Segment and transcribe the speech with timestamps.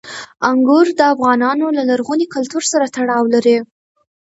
[0.49, 3.57] انګور د افغانانو له لرغوني کلتور سره تړاو لري.